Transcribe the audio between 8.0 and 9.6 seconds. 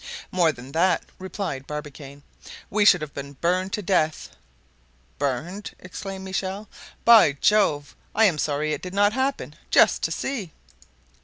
I am sorry it did not happen,